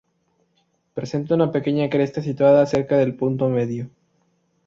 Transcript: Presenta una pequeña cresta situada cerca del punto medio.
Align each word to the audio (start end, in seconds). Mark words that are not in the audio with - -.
Presenta 0.95 1.35
una 1.35 1.51
pequeña 1.51 1.87
cresta 1.87 2.23
situada 2.23 2.65
cerca 2.65 2.97
del 2.97 3.15
punto 3.15 3.49
medio. 3.49 3.91